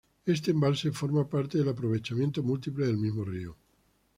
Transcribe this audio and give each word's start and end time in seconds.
Este 0.25 0.49
embalse 0.49 0.87
hace 0.89 1.25
parte 1.25 1.59
del 1.59 1.69
aprovechamiento 1.69 2.41
múltiple 2.41 2.87
del 2.87 2.97
mismo 2.97 3.23
río. 3.23 3.55